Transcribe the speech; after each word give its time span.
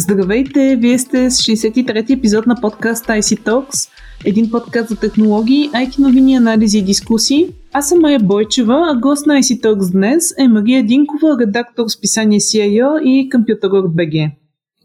Здравейте, 0.00 0.76
вие 0.76 0.98
сте 0.98 1.30
с 1.30 1.42
63-ти 1.42 2.12
епизод 2.12 2.46
на 2.46 2.54
подкаст 2.60 3.06
IC 3.06 3.40
Talks, 3.40 3.90
един 4.24 4.50
подкаст 4.50 4.88
за 4.88 4.96
технологии, 4.96 5.70
IT 5.70 5.98
новини, 5.98 6.34
анализи 6.34 6.78
и 6.78 6.82
дискусии. 6.82 7.48
Аз 7.72 7.88
съм 7.88 7.98
Майя 8.00 8.18
Бойчева, 8.18 8.88
а 8.92 9.00
гост 9.00 9.26
на 9.26 9.34
IC 9.34 9.60
Talks 9.60 9.92
днес 9.92 10.34
е 10.38 10.48
Мария 10.48 10.86
Динкова, 10.86 11.36
редактор 11.40 11.84
с 11.88 12.00
писание 12.00 12.40
CIO 12.40 13.02
и 13.02 13.30
BG. 13.30 14.30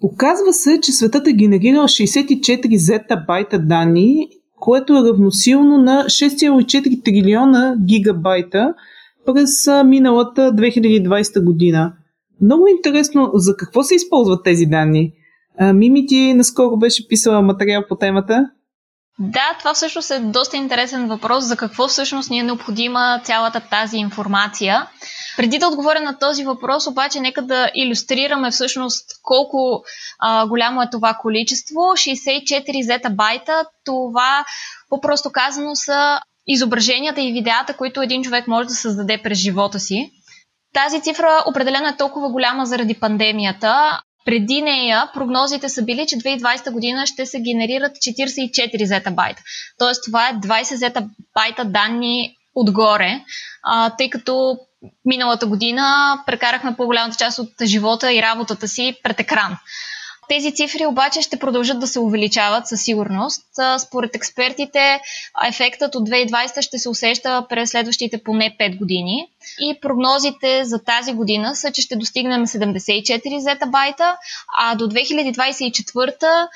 Оказва 0.01 0.53
се, 0.53 0.79
че 0.81 0.91
светът 0.91 1.27
е 1.27 1.33
генерирал 1.33 1.83
64 1.83 2.75
зетабайта 2.75 3.59
данни, 3.59 4.27
което 4.59 4.93
е 4.93 5.09
равносилно 5.09 5.77
на 5.77 6.03
6,4 6.05 7.03
трилиона 7.03 7.75
гигабайта 7.85 8.73
през 9.25 9.67
миналата 9.85 10.41
2020 10.41 11.43
година. 11.43 11.93
Много 12.41 12.67
интересно 12.67 13.31
за 13.33 13.57
какво 13.57 13.83
се 13.83 13.95
използват 13.95 14.43
тези 14.43 14.65
данни. 14.65 15.11
Мими 15.73 16.05
ти 16.05 16.33
наскоро 16.33 16.77
беше 16.77 17.07
писала 17.07 17.41
материал 17.41 17.83
по 17.89 17.95
темата. 17.95 18.49
Да, 19.19 19.55
това 19.59 19.73
всъщност 19.73 20.11
е 20.11 20.19
доста 20.19 20.57
интересен 20.57 21.07
въпрос 21.07 21.43
за 21.43 21.57
какво 21.57 21.87
всъщност 21.87 22.29
ни 22.29 22.39
е 22.39 22.43
необходима 22.43 23.21
цялата 23.23 23.61
тази 23.69 23.97
информация. 23.97 24.87
Преди 25.37 25.57
да 25.57 25.67
отговоря 25.67 25.99
на 25.99 26.19
този 26.19 26.43
въпрос, 26.43 26.87
обаче, 26.87 27.19
нека 27.19 27.41
да 27.41 27.69
иллюстрираме 27.75 28.51
всъщност 28.51 29.05
колко 29.23 29.83
а, 30.19 30.47
голямо 30.47 30.81
е 30.81 30.89
това 30.91 31.17
количество. 31.21 31.75
64 31.75 32.85
зетабайта, 32.85 33.65
това 33.85 34.45
по-просто 34.89 35.29
казано 35.31 35.75
са 35.75 36.19
изображенията 36.47 37.21
и 37.21 37.33
видеята, 37.33 37.73
които 37.73 38.01
един 38.01 38.23
човек 38.23 38.47
може 38.47 38.67
да 38.67 38.73
създаде 38.73 39.21
през 39.23 39.37
живота 39.37 39.79
си. 39.79 40.11
Тази 40.73 41.01
цифра 41.01 41.43
определено 41.47 41.87
е 41.87 41.97
толкова 41.97 42.29
голяма 42.29 42.65
заради 42.65 42.93
пандемията. 42.93 44.01
Преди 44.25 44.61
нея 44.61 45.11
прогнозите 45.13 45.69
са 45.69 45.83
били, 45.83 46.05
че 46.07 46.15
2020 46.15 46.71
година 46.71 47.07
ще 47.07 47.25
се 47.25 47.41
генерират 47.41 47.91
44 47.91 48.83
зетабайта. 48.83 49.41
Тоест 49.77 50.03
това 50.05 50.29
е 50.29 50.33
20 50.33 50.75
зетабайта 50.75 51.65
данни 51.65 52.35
отгоре, 52.55 53.21
а, 53.63 53.89
тъй 53.89 54.09
като 54.09 54.57
миналата 55.05 55.47
година 55.47 56.17
прекарахме 56.25 56.75
по-голямата 56.75 57.17
част 57.17 57.39
от 57.39 57.49
живота 57.63 58.13
и 58.13 58.21
работата 58.21 58.67
си 58.67 58.95
пред 59.03 59.19
екран. 59.19 59.57
Тези 60.33 60.51
цифри 60.51 60.85
обаче 60.85 61.21
ще 61.21 61.39
продължат 61.39 61.79
да 61.79 61.87
се 61.87 61.99
увеличават 61.99 62.67
със 62.67 62.81
сигурност. 62.81 63.43
Според 63.77 64.15
експертите, 64.15 64.99
ефектът 65.47 65.95
от 65.95 66.09
2020 66.09 66.61
ще 66.61 66.79
се 66.79 66.89
усеща 66.89 67.45
през 67.49 67.69
следващите 67.69 68.23
поне 68.23 68.55
5 68.59 68.77
години. 68.77 69.27
И 69.59 69.79
прогнозите 69.81 70.65
за 70.65 70.83
тази 70.83 71.13
година 71.13 71.55
са, 71.55 71.71
че 71.71 71.81
ще 71.81 71.95
достигнем 71.95 72.47
74 72.47 73.37
зетабайта, 73.37 74.17
а 74.57 74.75
до 74.75 74.87
2024 74.87 76.47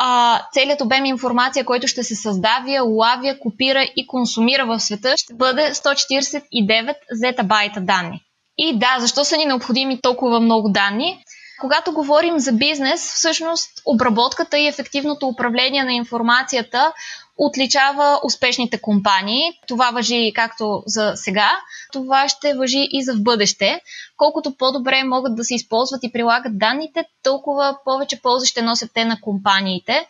а, 0.00 0.40
целият 0.52 0.80
обем 0.80 1.04
информация, 1.04 1.64
който 1.64 1.88
ще 1.88 2.02
се 2.02 2.14
създавя, 2.14 2.84
улавя, 2.84 3.38
копира 3.40 3.82
и 3.96 4.06
консумира 4.06 4.66
в 4.66 4.80
света, 4.80 5.14
ще 5.16 5.34
бъде 5.34 5.74
149 5.74 6.94
зетабайта 7.10 7.80
данни. 7.80 8.20
И 8.58 8.78
да, 8.78 8.96
защо 9.00 9.24
са 9.24 9.36
ни 9.36 9.44
необходими 9.44 10.00
толкова 10.02 10.40
много 10.40 10.68
данни? 10.68 11.24
Когато 11.60 11.92
говорим 11.92 12.38
за 12.38 12.52
бизнес, 12.52 13.14
всъщност 13.14 13.70
обработката 13.86 14.58
и 14.58 14.66
ефективното 14.66 15.28
управление 15.28 15.84
на 15.84 15.92
информацията 15.92 16.92
отличава 17.38 18.20
успешните 18.24 18.80
компании. 18.80 19.42
Това 19.68 19.90
въжи 19.90 20.32
както 20.34 20.82
за 20.86 21.12
сега, 21.14 21.50
това 21.92 22.28
ще 22.28 22.54
въжи 22.54 22.88
и 22.90 23.02
за 23.04 23.14
в 23.14 23.22
бъдеще. 23.22 23.80
Колкото 24.16 24.56
по-добре 24.56 25.04
могат 25.04 25.36
да 25.36 25.44
се 25.44 25.54
използват 25.54 26.04
и 26.04 26.12
прилагат 26.12 26.58
данните, 26.58 27.04
толкова 27.22 27.76
повече 27.84 28.22
полза 28.22 28.46
ще 28.46 28.62
носят 28.62 28.90
те 28.94 29.04
на 29.04 29.20
компаниите 29.20 30.06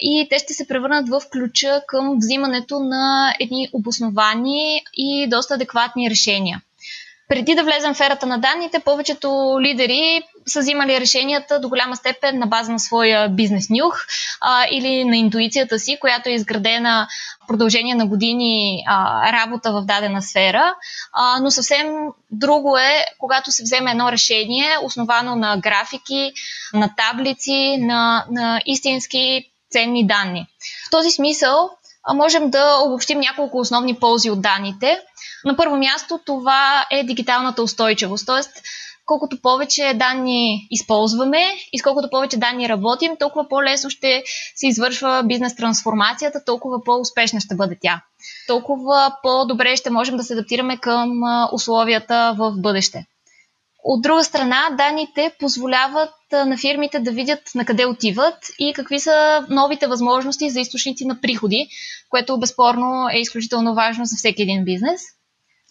и 0.00 0.26
те 0.30 0.38
ще 0.38 0.54
се 0.54 0.68
превърнат 0.68 1.08
в 1.08 1.22
ключа 1.32 1.82
към 1.86 2.16
взимането 2.18 2.80
на 2.80 3.34
едни 3.40 3.68
обосновани 3.72 4.82
и 4.94 5.26
доста 5.28 5.54
адекватни 5.54 6.10
решения. 6.10 6.62
Преди 7.28 7.54
да 7.54 7.64
влезем 7.64 7.94
в 7.94 8.00
ерата 8.00 8.26
на 8.26 8.38
данните, 8.38 8.78
повечето 8.80 9.58
лидери 9.60 10.22
са 10.48 10.60
взимали 10.60 11.00
решенията 11.00 11.60
до 11.60 11.68
голяма 11.68 11.96
степен 11.96 12.38
на 12.38 12.46
база 12.46 12.72
на 12.72 12.78
своя 12.78 13.28
бизнес 13.28 13.70
нюх 13.70 14.06
а, 14.40 14.64
или 14.70 15.04
на 15.04 15.16
интуицията 15.16 15.78
си, 15.78 15.96
която 16.00 16.28
е 16.28 16.32
изградена 16.32 17.08
в 17.44 17.46
продължение 17.46 17.94
на 17.94 18.06
години 18.06 18.84
а, 18.86 19.32
работа 19.32 19.72
в 19.72 19.84
дадена 19.84 20.22
сфера. 20.22 20.74
А, 21.12 21.40
но 21.40 21.50
съвсем 21.50 21.86
друго 22.30 22.76
е, 22.76 23.04
когато 23.18 23.52
се 23.52 23.62
вземе 23.62 23.90
едно 23.90 24.12
решение, 24.12 24.76
основано 24.82 25.36
на 25.36 25.56
графики, 25.56 26.32
на 26.74 26.94
таблици, 26.96 27.76
на, 27.80 28.24
на 28.30 28.60
истински 28.66 29.52
ценни 29.70 30.06
данни. 30.06 30.46
В 30.86 30.90
този 30.90 31.10
смисъл 31.10 31.70
можем 32.14 32.50
да 32.50 32.76
обобщим 32.86 33.20
няколко 33.20 33.58
основни 33.58 33.94
ползи 33.94 34.30
от 34.30 34.42
данните. 34.42 35.00
На 35.44 35.56
първо 35.56 35.76
място 35.76 36.20
това 36.26 36.86
е 36.90 37.04
дигиталната 37.04 37.62
устойчивост, 37.62 38.26
т.е. 38.26 38.42
колкото 39.08 39.40
повече 39.42 39.94
данни 39.94 40.66
използваме 40.70 41.42
и 41.72 41.78
с 41.78 41.82
колкото 41.82 42.10
повече 42.10 42.36
данни 42.36 42.68
работим, 42.68 43.16
толкова 43.18 43.48
по-лесно 43.48 43.90
ще 43.90 44.22
се 44.54 44.66
извършва 44.66 45.22
бизнес 45.26 45.56
трансформацията, 45.56 46.44
толкова 46.44 46.84
по-успешна 46.84 47.40
ще 47.40 47.54
бъде 47.54 47.78
тя. 47.82 48.02
Толкова 48.46 49.16
по-добре 49.22 49.76
ще 49.76 49.90
можем 49.90 50.16
да 50.16 50.24
се 50.24 50.32
адаптираме 50.32 50.76
към 50.76 51.10
условията 51.52 52.34
в 52.38 52.52
бъдеще. 52.56 53.06
От 53.84 54.02
друга 54.02 54.24
страна, 54.24 54.68
данните 54.78 55.32
позволяват 55.40 56.14
на 56.32 56.58
фирмите 56.58 56.98
да 56.98 57.10
видят 57.10 57.40
на 57.54 57.64
къде 57.64 57.86
отиват 57.86 58.38
и 58.58 58.72
какви 58.72 59.00
са 59.00 59.46
новите 59.50 59.86
възможности 59.86 60.50
за 60.50 60.60
източници 60.60 61.04
на 61.04 61.20
приходи, 61.20 61.68
което 62.08 62.38
безспорно 62.40 63.08
е 63.12 63.18
изключително 63.18 63.74
важно 63.74 64.04
за 64.04 64.16
всеки 64.16 64.42
един 64.42 64.64
бизнес. 64.64 65.00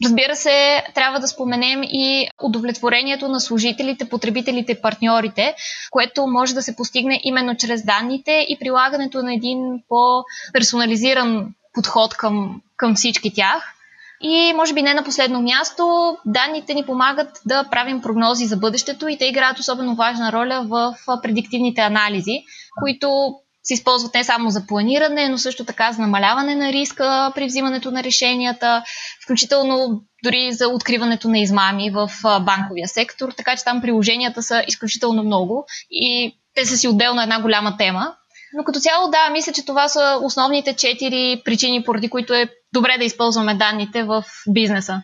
Разбира 0.04 0.36
се, 0.36 0.84
трябва 0.96 1.20
да 1.20 1.28
споменем 1.28 1.84
и 1.84 2.28
удовлетворението 2.44 3.28
на 3.28 3.40
служителите, 3.40 4.10
потребителите, 4.10 4.82
партньорите, 4.82 5.56
което 5.92 6.28
може 6.28 6.54
да 6.54 6.62
се 6.62 6.76
постигне 6.76 7.22
именно 7.24 7.58
чрез 7.58 7.86
данните 7.86 8.46
и 8.50 8.58
прилагането 8.60 9.24
на 9.24 9.34
един 9.34 9.60
по-персонализиран 9.90 11.54
подход 11.74 12.14
към, 12.14 12.62
към 12.78 12.96
всички 12.96 13.34
тях. 13.34 13.74
И 14.22 14.54
може 14.56 14.74
би 14.74 14.82
не 14.82 14.94
на 14.94 15.04
последно 15.04 15.42
място, 15.42 16.18
данните 16.26 16.74
ни 16.74 16.86
помагат 16.86 17.42
да 17.46 17.64
правим 17.72 18.02
прогнози 18.02 18.46
за 18.46 18.58
бъдещето 18.58 19.08
и 19.08 19.18
те 19.18 19.26
играят 19.26 19.60
особено 19.60 19.96
важна 19.96 20.32
роля 20.32 20.66
в 20.70 20.96
предиктивните 21.22 21.82
анализи, 21.82 22.44
които 22.82 23.36
се 23.68 23.74
използват 23.74 24.14
не 24.14 24.24
само 24.24 24.50
за 24.50 24.66
планиране, 24.68 25.30
но 25.30 25.38
също 25.38 25.66
така 25.66 25.92
за 25.92 26.02
намаляване 26.02 26.56
на 26.56 26.74
риска 26.74 27.32
при 27.36 27.46
взимането 27.46 27.92
на 27.92 28.04
решенията, 28.04 28.84
включително 29.24 30.02
дори 30.24 30.54
за 30.54 30.68
откриването 30.68 31.30
на 31.30 31.40
измами 31.40 31.90
в 31.90 32.12
банковия 32.24 32.88
сектор, 32.88 33.32
така 33.38 33.56
че 33.56 33.64
там 33.64 33.82
приложенията 33.82 34.44
са 34.44 34.64
изключително 34.68 35.24
много 35.24 35.66
и 35.92 36.38
те 36.56 36.66
са 36.66 36.78
си 36.78 36.88
отделно 36.88 37.22
една 37.22 37.42
голяма 37.42 37.78
тема. 37.78 38.14
Но 38.58 38.64
като 38.64 38.80
цяло, 38.80 39.08
да, 39.08 39.30
мисля, 39.32 39.54
че 39.54 39.66
това 39.66 39.88
са 39.88 40.20
основните 40.22 40.74
четири 40.74 41.42
причини, 41.46 41.84
поради 41.84 42.10
които 42.10 42.34
е 42.34 42.50
добре 42.74 42.96
да 42.98 43.04
използваме 43.04 43.56
данните 43.56 44.04
в 44.04 44.24
бизнеса. 44.50 45.02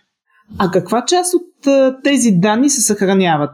А 0.59 0.71
каква 0.71 1.05
част 1.05 1.33
от 1.33 1.43
тези 2.03 2.31
данни 2.31 2.69
се 2.69 2.81
съхраняват? 2.81 3.51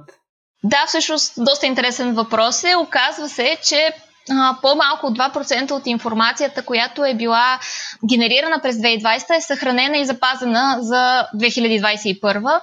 Да, 0.64 0.86
всъщност 0.88 1.34
доста 1.38 1.66
интересен 1.66 2.14
въпрос 2.14 2.64
е. 2.64 2.76
Оказва 2.76 3.30
се, 3.30 3.58
че 3.64 3.92
по-малко 4.62 5.08
от 5.08 5.18
2% 5.18 5.72
от 5.72 5.88
информацията, 5.88 6.66
която 6.66 7.06
е 7.06 7.14
била 7.14 7.60
генерирана 8.10 8.60
през 8.62 8.76
2020, 8.76 9.38
е 9.38 9.42
съхранена 9.42 9.98
и 9.98 10.06
запазена 10.06 10.78
за 10.82 11.28
2021. 11.36 12.62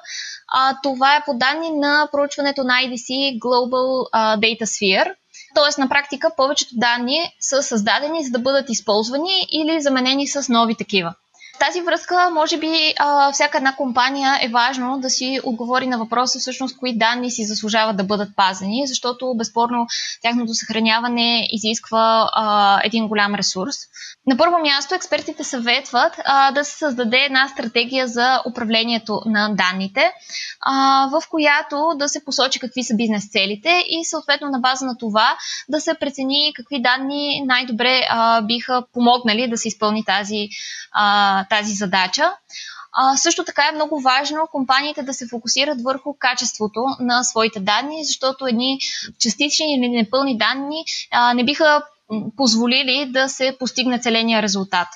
А, 0.49 0.77
това 0.83 1.17
е 1.17 1.25
по 1.27 1.35
данни 1.35 1.71
на 1.71 2.09
проучването 2.13 2.65
на 2.65 2.73
IDC 2.73 3.39
Global 3.39 4.11
Data 4.15 4.63
Sphere. 4.63 5.15
Тоест, 5.55 5.79
на 5.79 5.89
практика, 5.89 6.31
повечето 6.37 6.71
данни 6.75 7.33
са 7.41 7.63
създадени 7.63 8.25
за 8.25 8.31
да 8.31 8.39
бъдат 8.39 8.71
използвани 8.71 9.47
или 9.53 9.81
заменени 9.81 10.27
с 10.27 10.49
нови 10.49 10.75
такива. 10.75 11.15
В 11.57 11.59
тази 11.59 11.81
връзка, 11.81 12.31
може 12.33 12.59
би, 12.59 12.95
а, 12.99 13.33
всяка 13.33 13.59
една 13.59 13.77
компания 13.77 14.39
е 14.43 14.49
важно 14.49 14.99
да 15.01 15.11
си 15.11 15.41
отговори 15.45 15.87
на 15.87 15.99
въпроса 15.99 16.39
всъщност 16.39 16.77
кои 16.79 16.99
данни 16.99 17.31
си 17.31 17.45
заслужават 17.45 17.97
да 17.97 18.05
бъдат 18.05 18.37
пазени, 18.37 18.83
защото 18.87 19.35
безспорно 19.37 19.87
тяхното 20.23 20.55
съхраняване 20.55 21.49
изисква 21.51 22.31
а, 22.35 22.81
един 22.85 23.09
голям 23.09 23.35
ресурс. 23.35 23.77
На 24.27 24.37
първо 24.37 24.59
място, 24.59 24.95
експертите 24.95 25.45
съветват 25.45 26.13
а, 26.25 26.51
да 26.51 26.65
се 26.65 26.79
създаде 26.79 27.17
една 27.17 27.49
стратегия 27.49 28.09
за 28.09 28.43
управлението 28.51 29.21
на 29.27 29.55
данните, 29.55 30.13
а, 30.61 31.07
в 31.13 31.23
която 31.31 31.93
да 31.97 32.09
се 32.09 32.25
посочи 32.25 32.59
какви 32.59 32.85
са 32.85 32.95
бизнес 32.97 33.31
целите 33.31 33.85
и 33.89 34.05
съответно 34.05 34.49
на 34.49 34.59
база 34.59 34.87
на 34.87 34.99
това 34.99 35.37
да 35.69 35.81
се 35.81 35.95
прецени 36.01 36.53
какви 36.57 36.83
данни 36.83 37.43
най-добре 37.47 38.07
а, 38.11 38.43
биха 38.43 38.85
помогнали 38.93 39.49
да 39.49 39.57
се 39.57 39.69
изпълни 39.69 40.05
тази, 40.05 40.49
а, 40.93 41.46
тази 41.51 41.73
задача. 41.73 42.33
А, 42.99 43.17
също 43.17 43.45
така 43.45 43.63
е 43.69 43.75
много 43.75 44.01
важно 44.01 44.49
компаниите 44.53 45.03
да 45.03 45.15
се 45.15 45.29
фокусират 45.29 45.83
върху 45.83 46.15
качеството 46.19 46.85
на 47.01 47.25
своите 47.25 47.61
данни, 47.61 48.05
защото 48.05 48.47
едни 48.47 48.79
частични 49.21 49.75
или 49.75 49.89
непълни 49.89 50.39
данни 50.39 50.85
а, 51.13 51.35
не 51.35 51.45
биха 51.45 51.83
позволили 52.37 53.07
да 53.13 53.29
се 53.29 53.57
постигне 53.59 53.99
целения 53.99 54.43
резултат. 54.43 54.89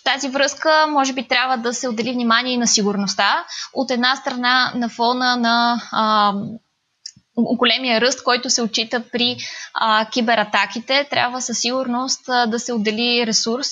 В 0.00 0.02
тази 0.04 0.28
връзка, 0.28 0.86
може 0.88 1.12
би 1.12 1.28
трябва 1.28 1.56
да 1.56 1.74
се 1.74 1.88
отдели 1.88 2.12
внимание 2.12 2.54
и 2.54 2.58
на 2.58 2.66
сигурността. 2.66 3.44
От 3.74 3.90
една 3.90 4.16
страна, 4.16 4.72
на 4.74 4.88
фона 4.88 5.36
на 5.36 5.82
а, 5.92 6.34
големия 7.36 8.00
ръст, 8.00 8.24
който 8.24 8.50
се 8.50 8.62
отчита 8.62 9.02
при 9.12 9.36
а, 9.74 10.06
кибератаките, 10.10 11.06
трябва 11.10 11.42
със 11.42 11.58
сигурност 11.58 12.28
а, 12.28 12.46
да 12.46 12.58
се 12.58 12.72
отдели 12.72 13.26
ресурс 13.26 13.68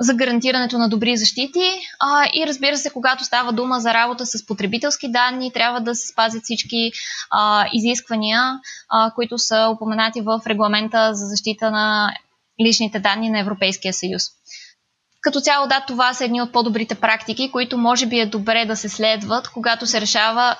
за 0.00 0.14
гарантирането 0.14 0.78
на 0.78 0.88
добри 0.88 1.16
защити. 1.16 1.70
А, 2.00 2.24
и 2.34 2.46
разбира 2.46 2.76
се, 2.76 2.90
когато 2.90 3.24
става 3.24 3.52
дума 3.52 3.80
за 3.80 3.94
работа 3.94 4.26
с 4.26 4.46
потребителски 4.46 5.12
данни, 5.12 5.52
трябва 5.52 5.80
да 5.80 5.94
се 5.94 6.08
спазят 6.08 6.42
всички 6.42 6.92
а, 7.30 7.66
изисквания, 7.72 8.60
а, 8.90 9.12
които 9.14 9.38
са 9.38 9.68
упоменати 9.74 10.20
в 10.20 10.40
регламента 10.46 11.14
за 11.14 11.26
защита 11.26 11.70
на 11.70 12.14
личните 12.66 12.98
данни 12.98 13.30
на 13.30 13.38
Европейския 13.38 13.92
съюз. 13.92 14.22
Като 15.20 15.40
цяло, 15.40 15.66
да, 15.66 15.84
това 15.86 16.14
са 16.14 16.24
едни 16.24 16.42
от 16.42 16.52
по-добрите 16.52 16.94
практики, 16.94 17.50
които 17.52 17.78
може 17.78 18.06
би 18.06 18.18
е 18.20 18.26
добре 18.26 18.64
да 18.64 18.76
се 18.76 18.88
следват, 18.88 19.48
когато 19.48 19.86
се 19.86 20.00
решава 20.00 20.56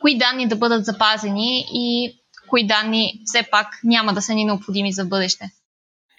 кои 0.00 0.18
данни 0.18 0.48
да 0.48 0.56
бъдат 0.56 0.84
запазени 0.84 1.64
и 1.72 2.18
кои 2.48 2.66
данни 2.66 3.20
все 3.24 3.42
пак 3.50 3.66
няма 3.84 4.12
да 4.12 4.22
са 4.22 4.34
ни 4.34 4.44
необходими 4.44 4.92
за 4.92 5.04
бъдеще. 5.04 5.50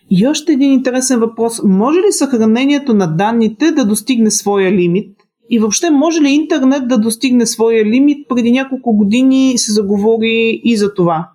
И 0.09 0.27
още 0.27 0.51
един 0.51 0.71
интересен 0.71 1.19
въпрос. 1.19 1.61
Може 1.63 1.99
ли 1.99 2.11
съхранението 2.11 2.93
на 2.93 3.07
данните 3.07 3.71
да 3.71 3.85
достигне 3.85 4.31
своя 4.31 4.71
лимит? 4.71 5.15
И 5.49 5.59
въобще 5.59 5.89
може 5.89 6.21
ли 6.21 6.29
интернет 6.29 6.87
да 6.87 6.97
достигне 6.97 7.45
своя 7.45 7.85
лимит? 7.85 8.27
Преди 8.29 8.51
няколко 8.51 8.95
години 8.95 9.57
се 9.57 9.71
заговори 9.71 10.61
и 10.63 10.77
за 10.77 10.93
това. 10.93 11.29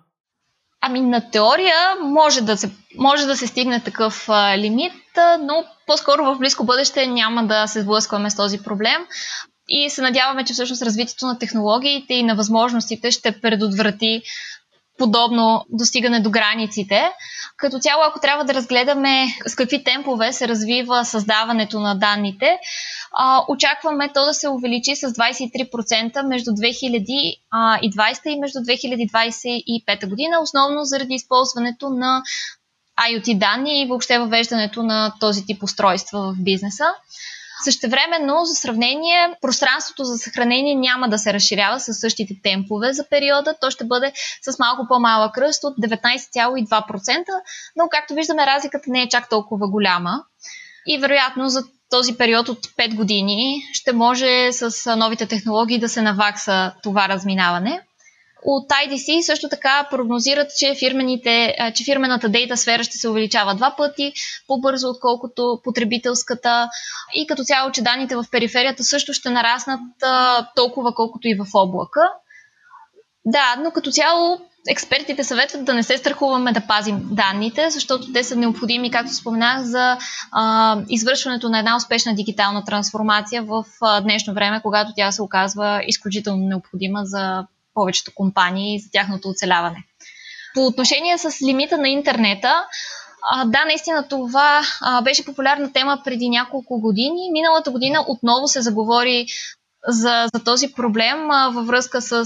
Ами 0.81 1.01
на 1.01 1.29
теория 1.31 1.75
може 2.03 2.41
да 2.41 2.57
се, 2.57 2.71
може 2.97 3.25
да 3.25 3.35
се 3.35 3.47
стигне 3.47 3.83
такъв 3.83 4.25
а, 4.29 4.57
лимит, 4.57 4.93
но 5.41 5.63
по-скоро 5.87 6.23
в 6.23 6.37
близко 6.39 6.63
бъдеще 6.63 7.07
няма 7.07 7.47
да 7.47 7.67
се 7.67 7.81
сблъскваме 7.81 8.29
с 8.29 8.35
този 8.35 8.57
проблем. 8.57 8.97
И 9.69 9.89
се 9.89 10.01
надяваме, 10.01 10.43
че 10.43 10.53
всъщност 10.53 10.81
развитието 10.81 11.25
на 11.25 11.39
технологиите 11.39 12.13
и 12.13 12.23
на 12.23 12.35
възможностите 12.35 13.11
ще 13.11 13.41
предотврати 13.41 14.21
подобно 15.01 15.65
достигане 15.69 16.19
до 16.19 16.29
границите. 16.29 17.11
Като 17.57 17.79
цяло, 17.79 18.03
ако 18.03 18.19
трябва 18.19 18.43
да 18.43 18.53
разгледаме 18.53 19.25
с 19.47 19.55
какви 19.55 19.83
темпове 19.83 20.33
се 20.33 20.47
развива 20.47 21.05
създаването 21.05 21.79
на 21.79 21.95
данните, 21.95 22.57
очакваме 23.47 24.09
то 24.13 24.25
да 24.25 24.33
се 24.33 24.49
увеличи 24.49 24.95
с 24.95 25.09
23% 25.09 26.27
между 26.27 26.51
2020 26.51 27.39
и 28.25 28.39
между 28.39 28.59
2025 28.59 30.09
година, 30.09 30.39
основно 30.41 30.83
заради 30.83 31.13
използването 31.13 31.89
на 31.89 32.23
IoT 33.09 33.37
данни 33.37 33.81
и 33.81 33.87
въобще 33.87 34.19
въвеждането 34.19 34.83
на 34.83 35.13
този 35.19 35.45
тип 35.45 35.63
устройства 35.63 36.33
в 36.33 36.43
бизнеса. 36.43 36.85
Същевременно, 37.63 38.45
за 38.45 38.55
сравнение, 38.55 39.35
пространството 39.41 40.03
за 40.03 40.17
съхранение 40.17 40.75
няма 40.75 41.09
да 41.09 41.17
се 41.17 41.33
разширява 41.33 41.79
с 41.79 41.93
същите 41.93 42.33
темпове 42.43 42.93
за 42.93 43.09
периода. 43.09 43.55
То 43.61 43.71
ще 43.71 43.85
бъде 43.85 44.13
с 44.41 44.59
малко 44.59 44.87
по-малък 44.87 45.37
ръст 45.37 45.63
от 45.63 45.77
19,2%, 45.77 47.23
но 47.75 47.87
както 47.91 48.13
виждаме, 48.13 48.45
разликата 48.45 48.85
не 48.87 49.01
е 49.01 49.09
чак 49.09 49.29
толкова 49.29 49.69
голяма. 49.69 50.23
И 50.87 50.97
вероятно 50.97 51.49
за 51.49 51.63
този 51.89 52.17
период 52.17 52.49
от 52.49 52.59
5 52.59 52.95
години 52.95 53.61
ще 53.73 53.93
може 53.93 54.51
с 54.51 54.95
новите 54.95 55.25
технологии 55.25 55.79
да 55.79 55.89
се 55.89 56.01
навакса 56.01 56.73
това 56.83 57.09
разминаване. 57.09 57.81
От 58.43 58.69
IDC 58.69 59.21
също 59.21 59.49
така 59.49 59.87
прогнозират, 59.91 60.47
че, 60.57 60.75
фирмените, 60.79 61.55
че 61.75 61.83
фирмената 61.83 62.29
дейта 62.29 62.57
сфера 62.57 62.83
ще 62.83 62.97
се 62.97 63.09
увеличава 63.09 63.55
два 63.55 63.75
пъти 63.77 64.13
по-бързо, 64.47 64.89
отколкото 64.89 65.59
потребителската 65.63 66.69
и 67.15 67.27
като 67.27 67.43
цяло, 67.43 67.71
че 67.71 67.81
данните 67.81 68.15
в 68.15 68.25
периферията 68.31 68.83
също 68.83 69.13
ще 69.13 69.29
нараснат 69.29 69.79
толкова, 70.55 70.95
колкото 70.95 71.27
и 71.27 71.35
в 71.35 71.45
облака. 71.53 72.01
Да, 73.25 73.55
но 73.63 73.71
като 73.71 73.91
цяло 73.91 74.39
експертите 74.69 75.23
съветват 75.23 75.65
да 75.65 75.73
не 75.73 75.83
се 75.83 75.97
страхуваме 75.97 76.51
да 76.51 76.61
пазим 76.61 76.99
данните, 77.11 77.69
защото 77.69 78.13
те 78.13 78.23
са 78.23 78.35
необходими, 78.35 78.91
както 78.91 79.13
споменах, 79.13 79.61
за 79.61 79.97
а, 80.31 80.77
извършването 80.89 81.49
на 81.49 81.59
една 81.59 81.75
успешна 81.75 82.15
дигитална 82.15 82.65
трансформация 82.65 83.43
в 83.43 83.65
а, 83.81 84.01
днешно 84.01 84.33
време, 84.33 84.61
когато 84.61 84.91
тя 84.95 85.11
се 85.11 85.21
оказва 85.21 85.81
изключително 85.87 86.47
необходима 86.47 86.99
за 87.03 87.45
повечето 87.73 88.11
компании 88.15 88.79
за 88.79 88.89
тяхното 88.91 89.29
оцеляване. 89.29 89.83
По 90.53 90.65
отношение 90.65 91.17
с 91.17 91.41
лимита 91.47 91.77
на 91.77 91.89
интернета, 91.89 92.63
да, 93.45 93.65
наистина 93.65 94.07
това 94.07 94.61
беше 95.03 95.25
популярна 95.25 95.73
тема 95.73 96.01
преди 96.05 96.29
няколко 96.29 96.81
години. 96.81 97.31
Миналата 97.31 97.71
година 97.71 98.05
отново 98.07 98.47
се 98.47 98.61
заговори 98.61 99.25
за, 99.87 100.27
за 100.35 100.43
този 100.43 100.73
проблем 100.73 101.27
във 101.53 101.67
връзка 101.67 102.01
с 102.01 102.25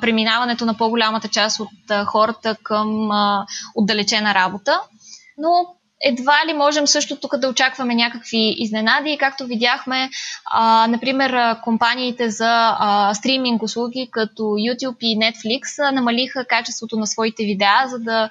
преминаването 0.00 0.64
на 0.64 0.76
по-голямата 0.76 1.28
част 1.28 1.60
от 1.60 2.06
хората 2.06 2.56
към 2.62 3.10
отдалечена 3.74 4.34
работа. 4.34 4.80
Но 5.38 5.77
едва 6.00 6.38
ли 6.46 6.52
можем 6.52 6.86
също 6.86 7.16
тук 7.16 7.36
да 7.36 7.48
очакваме 7.48 7.94
някакви 7.94 8.54
изненади. 8.58 9.16
Както 9.20 9.46
видяхме, 9.46 10.10
а, 10.44 10.86
например, 10.86 11.56
компаниите 11.62 12.30
за 12.30 12.76
а, 12.78 13.14
стриминг 13.14 13.62
услуги 13.62 14.08
като 14.10 14.42
YouTube 14.42 14.96
и 15.00 15.18
Netflix 15.18 15.90
намалиха 15.92 16.44
качеството 16.44 16.96
на 16.96 17.06
своите 17.06 17.44
видеа, 17.44 17.84
за 17.88 17.98
да 17.98 18.28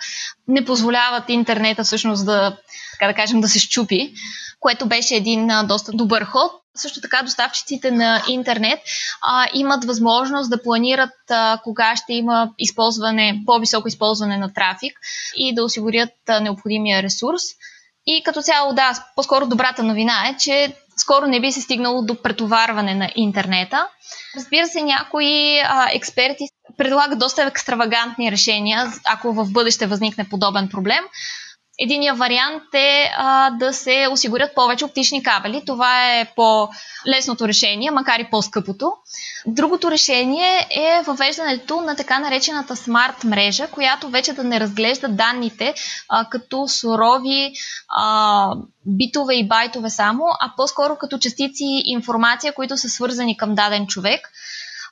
не 0.48 0.66
позволяват 0.66 1.30
интернета 1.30 1.84
всъщност 1.84 2.26
да, 2.26 2.58
така 3.00 3.08
да 3.08 3.14
кажем, 3.14 3.42
да 3.42 3.48
се 3.48 3.60
щупи, 3.60 4.14
което 4.60 4.86
беше 4.86 5.16
един 5.16 5.52
а, 5.52 5.64
доста 5.64 5.92
добър 5.92 6.24
ход. 6.24 6.52
Също 6.76 7.02
така 7.02 7.22
доставчиците 7.24 7.92
на 7.92 8.24
интернет 8.28 8.80
а, 9.22 9.48
имат 9.54 9.86
възможност 9.86 10.50
да 10.50 10.64
планират 10.64 11.14
а, 11.30 11.60
кога 11.64 11.96
ще 11.96 12.14
има 12.14 12.50
използване, 12.58 13.42
по-високо 13.46 13.88
използване 13.88 14.38
на 14.38 14.54
трафик 14.54 15.00
и 15.36 15.56
да 15.56 15.64
осигурят 15.64 16.10
а, 16.28 16.40
необходимия 16.40 17.04
ресурс. 17.04 17.42
И 18.08 18.24
като 18.24 18.42
цяло, 18.42 18.74
да, 18.74 19.06
по-скоро 19.16 19.48
добрата 19.48 19.84
новина 19.84 20.28
е, 20.30 20.38
че 20.38 20.76
скоро 20.98 21.28
не 21.28 21.42
би 21.42 21.52
се 21.52 21.62
стигнало 21.62 22.02
до 22.02 22.22
претоварване 22.22 22.96
на 22.96 23.12
интернета. 23.16 23.88
Разбира 24.36 24.68
се, 24.68 24.82
някои 24.82 25.60
а, 25.60 25.90
експерти 25.94 26.44
предлагат 26.78 27.20
доста 27.20 27.44
екстравагантни 27.44 28.32
решения, 28.32 28.94
ако 29.06 29.34
в 29.34 29.52
бъдеще 29.52 29.88
възникне 29.88 30.30
подобен 30.30 30.70
проблем. 30.70 31.04
Единият 31.80 32.18
вариант 32.18 32.64
е 32.74 33.12
а, 33.18 33.50
да 33.50 33.74
се 33.74 34.08
осигурят 34.12 34.56
повече 34.56 34.86
оптични 34.86 35.24
кабели. 35.24 35.64
Това 35.66 36.16
е 36.16 36.32
по-лесното 36.36 37.48
решение, 37.48 37.92
макар 37.92 38.20
и 38.20 38.30
по-скъпото. 38.32 38.92
Другото 39.46 39.92
решение 39.92 40.68
е 40.72 41.02
въвеждането 41.06 41.82
на 41.82 41.96
така 41.96 42.20
наречената 42.20 42.76
смарт 42.76 43.24
мрежа, 43.24 43.68
която 43.68 44.10
вече 44.10 44.34
да 44.34 44.44
не 44.44 44.60
разглежда 44.60 45.08
данните 45.08 45.74
а, 46.10 46.30
като 46.30 46.68
сурови 46.68 47.54
а, 47.90 48.52
битове 48.86 49.36
и 49.36 49.48
байтове 49.48 49.90
само, 49.90 50.24
а 50.40 50.54
по-скоро 50.58 50.96
като 50.96 51.18
частици 51.18 51.64
информация, 51.86 52.54
които 52.54 52.78
са 52.78 52.90
свързани 52.90 53.38
към 53.38 53.56
даден 53.56 53.88
човек. 53.88 54.32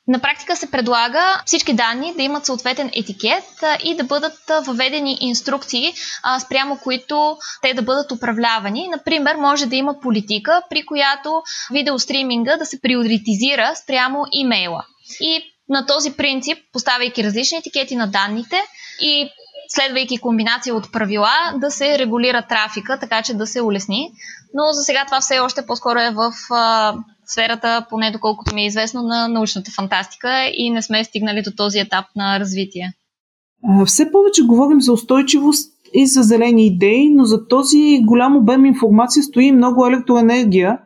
На 0.08 0.18
практика 0.18 0.56
се 0.56 0.70
предлага 0.70 1.42
всички 1.46 1.72
данни 1.72 2.14
да 2.16 2.22
имат 2.22 2.46
съответен 2.46 2.90
етикет 2.94 3.44
и 3.84 3.96
да 3.96 4.04
бъдат 4.04 4.38
въведени 4.66 5.18
инструкции, 5.20 5.92
спрямо 6.40 6.78
които 6.78 7.36
те 7.62 7.74
да 7.74 7.82
бъдат 7.82 8.12
управлявани. 8.12 8.88
Например, 8.88 9.36
може 9.36 9.66
да 9.66 9.76
има 9.76 10.00
политика, 10.00 10.62
при 10.70 10.86
която 10.86 11.42
видеостриминга 11.72 12.56
да 12.56 12.66
се 12.66 12.80
приоритизира 12.80 13.74
спрямо 13.82 14.24
имейла. 14.32 14.84
И 15.20 15.42
на 15.68 15.86
този 15.86 16.12
принцип, 16.12 16.58
поставяйки 16.72 17.24
различни 17.24 17.58
етикети 17.58 17.96
на 17.96 18.06
данните 18.06 18.62
и 19.00 19.30
следвайки 19.68 20.18
комбинация 20.18 20.74
от 20.74 20.92
правила, 20.92 21.30
да 21.56 21.70
се 21.70 21.98
регулира 21.98 22.42
трафика, 22.48 22.98
така 23.00 23.22
че 23.22 23.34
да 23.34 23.46
се 23.46 23.60
улесни. 23.60 24.10
Но 24.54 24.72
за 24.72 24.82
сега 24.82 25.04
това 25.06 25.20
все 25.20 25.38
още 25.38 25.66
по-скоро 25.66 25.98
е 25.98 26.10
в 26.10 26.32
сферата, 27.26 27.86
поне 27.90 28.10
доколкото 28.10 28.54
ми 28.54 28.62
е 28.62 28.66
известно, 28.66 29.02
на 29.02 29.28
научната 29.28 29.70
фантастика 29.70 30.50
и 30.56 30.70
не 30.70 30.82
сме 30.82 31.04
стигнали 31.04 31.42
до 31.42 31.50
този 31.56 31.78
етап 31.78 32.04
на 32.16 32.40
развитие. 32.40 32.92
Все 33.86 34.12
повече 34.12 34.42
говорим 34.42 34.80
за 34.80 34.92
устойчивост 34.92 35.72
и 35.94 36.06
за 36.06 36.22
зелени 36.22 36.66
идеи, 36.66 37.10
но 37.14 37.24
за 37.24 37.48
този 37.48 38.00
голям 38.02 38.36
обем 38.36 38.64
информация 38.64 39.22
стои 39.22 39.52
много 39.52 39.86
електроенергия. 39.86 40.78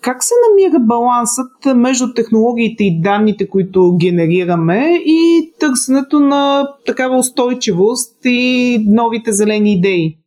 Как 0.00 0.24
се 0.24 0.34
намира 0.48 0.80
балансът 0.80 1.50
между 1.74 2.14
технологиите 2.14 2.84
и 2.84 3.00
данните, 3.00 3.48
които 3.48 3.96
генерираме 3.96 5.02
и 5.04 5.52
търсенето 5.58 6.20
на 6.20 6.68
такава 6.86 7.18
устойчивост 7.18 8.16
и 8.24 8.78
новите 8.88 9.32
зелени 9.32 9.72
идеи? 9.72 10.18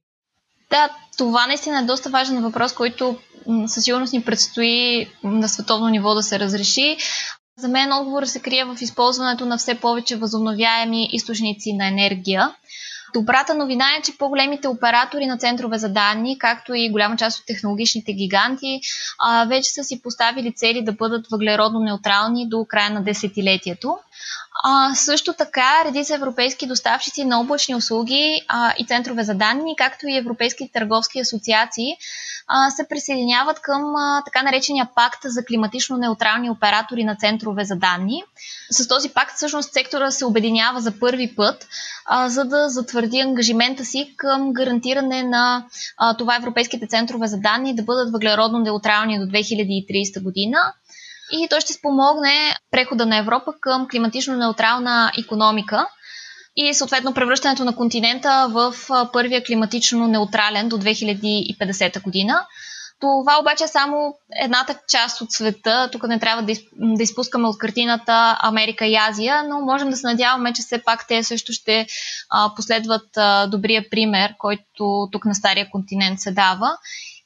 Да, 0.69 0.89
това 1.17 1.47
наистина 1.47 1.79
е 1.79 1.85
доста 1.85 2.09
важен 2.09 2.41
въпрос, 2.41 2.73
който 2.73 3.15
със 3.67 3.83
сигурност 3.83 4.13
ни 4.13 4.23
предстои 4.23 5.07
на 5.23 5.49
световно 5.49 5.89
ниво 5.89 6.13
да 6.13 6.23
се 6.23 6.39
разреши. 6.39 6.97
За 7.57 7.67
мен 7.67 7.93
отговорът 7.93 8.29
се 8.29 8.39
крие 8.39 8.65
в 8.65 8.77
използването 8.81 9.45
на 9.45 9.57
все 9.57 9.75
повече 9.75 10.15
възобновяеми 10.15 11.09
източници 11.11 11.73
на 11.73 11.87
енергия. 11.87 12.55
Добрата 13.13 13.53
новина 13.55 13.85
е, 13.97 14.01
че 14.01 14.17
по-големите 14.17 14.67
оператори 14.67 15.25
на 15.25 15.37
центрове 15.37 15.77
за 15.77 15.89
данни, 15.89 16.39
както 16.39 16.73
и 16.73 16.89
голяма 16.89 17.17
част 17.17 17.39
от 17.39 17.45
технологичните 17.45 18.13
гиганти, 18.13 18.79
вече 19.47 19.71
са 19.71 19.83
си 19.83 20.01
поставили 20.01 20.53
цели 20.55 20.83
да 20.83 20.91
бъдат 20.91 21.25
въглеродно 21.31 21.79
неутрални 21.79 22.49
до 22.49 22.65
края 22.69 22.89
на 22.89 23.03
десетилетието. 23.03 23.97
А, 24.63 24.95
също 24.95 25.33
така, 25.33 25.83
редица 25.85 26.15
европейски 26.15 26.67
доставчици 26.67 27.25
на 27.25 27.39
облачни 27.39 27.75
услуги 27.75 28.41
а, 28.47 28.73
и 28.77 28.85
центрове 28.85 29.23
за 29.23 29.33
данни, 29.33 29.75
както 29.77 30.07
и 30.07 30.17
европейски 30.17 30.71
търговски 30.73 31.19
асоциации, 31.19 31.97
се 32.75 32.87
присъединяват 32.89 33.59
към 33.59 33.93
така 34.25 34.43
наречения 34.43 34.89
пакт 34.95 35.19
за 35.25 35.45
климатично 35.45 35.97
неутрални 35.97 36.49
оператори 36.49 37.03
на 37.03 37.15
центрове 37.15 37.65
за 37.65 37.75
данни. 37.75 38.23
С 38.71 38.87
този 38.87 39.09
пакт 39.09 39.35
всъщност 39.35 39.73
сектора 39.73 40.11
се 40.11 40.25
обединява 40.25 40.81
за 40.81 40.99
първи 40.99 41.35
път, 41.35 41.67
за 42.25 42.45
да 42.45 42.69
затвърди 42.69 43.19
ангажимента 43.19 43.85
си 43.85 44.13
към 44.17 44.53
гарантиране 44.53 45.23
на 45.23 45.65
това 46.17 46.35
европейските 46.35 46.87
центрове 46.87 47.27
за 47.27 47.37
данни 47.37 47.75
да 47.75 47.83
бъдат 47.83 48.11
въглеродно 48.11 48.59
неутрални 48.59 49.19
до 49.19 49.25
2030 49.25 50.23
година 50.23 50.73
и 51.31 51.47
той 51.49 51.61
ще 51.61 51.73
спомогне 51.73 52.55
прехода 52.71 53.05
на 53.05 53.17
Европа 53.17 53.53
към 53.61 53.87
климатично 53.87 54.35
неутрална 54.37 55.11
економика 55.25 55.87
и 56.55 56.73
съответно 56.73 57.13
превръщането 57.13 57.65
на 57.65 57.75
континента 57.75 58.47
в 58.49 58.75
първия 59.13 59.43
климатично 59.43 60.07
неутрален 60.07 60.69
до 60.69 60.77
2050 60.77 62.01
година. 62.01 62.45
Това 62.99 63.39
обаче 63.41 63.63
е 63.63 63.67
само 63.67 64.15
едната 64.43 64.75
част 64.89 65.21
от 65.21 65.31
света. 65.31 65.89
Тук 65.91 66.07
не 66.07 66.19
трябва 66.19 66.43
да, 66.43 67.03
изпускаме 67.03 67.47
от 67.47 67.57
картината 67.57 68.37
Америка 68.41 68.85
и 68.85 68.95
Азия, 68.95 69.43
но 69.43 69.61
можем 69.61 69.89
да 69.89 69.97
се 69.97 70.07
надяваме, 70.07 70.53
че 70.53 70.61
все 70.61 70.83
пак 70.83 71.07
те 71.07 71.23
също 71.23 71.53
ще 71.53 71.87
последват 72.55 73.09
добрия 73.47 73.89
пример, 73.89 74.33
който 74.37 75.09
тук 75.11 75.25
на 75.25 75.35
Стария 75.35 75.69
континент 75.71 76.19
се 76.19 76.31
дава. 76.31 76.77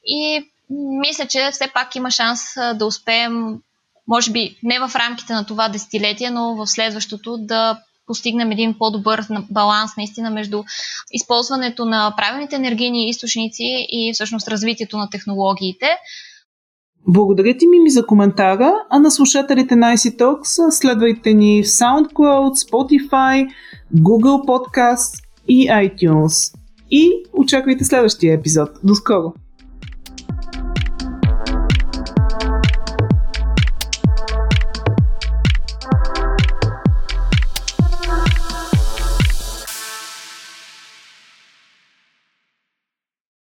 И 0.05 0.51
мисля, 0.99 1.25
че 1.27 1.49
все 1.51 1.67
пак 1.73 1.95
има 1.95 2.11
шанс 2.11 2.41
да 2.75 2.85
успеем 2.85 3.57
може 4.07 4.31
би 4.31 4.57
не 4.63 4.79
в 4.79 4.91
рамките 4.95 5.33
на 5.33 5.45
това 5.45 5.69
десетилетие, 5.69 6.29
но 6.29 6.55
в 6.55 6.67
следващото 6.67 7.37
да 7.37 7.81
постигнем 8.07 8.51
един 8.51 8.75
по-добър 8.77 9.25
баланс 9.51 9.91
наистина 9.97 10.29
между 10.29 10.63
използването 11.11 11.85
на 11.85 12.13
правилните 12.17 12.55
енергийни 12.55 13.09
източници 13.09 13.87
и 13.89 14.11
всъщност 14.13 14.47
развитието 14.47 14.97
на 14.97 15.09
технологиите. 15.09 15.87
Благодаря 17.07 17.57
ти, 17.57 17.67
Мими, 17.67 17.89
за 17.89 18.05
коментара, 18.05 18.73
а 18.89 18.99
на 18.99 19.11
слушателите 19.11 19.75
на 19.75 19.93
IC 19.93 20.17
Talks 20.17 20.69
следвайте 20.69 21.33
ни 21.33 21.63
в 21.63 21.65
SoundCloud, 21.65 22.71
Spotify, 22.71 23.47
Google 23.95 24.45
Podcast 24.47 25.23
и 25.47 25.67
iTunes. 25.67 26.55
И 26.91 27.11
очаквайте 27.33 27.85
следващия 27.85 28.33
епизод. 28.33 28.69
До 28.83 28.95
скоро! 28.95 29.33